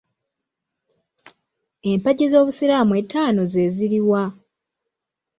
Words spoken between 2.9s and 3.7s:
ettaano ze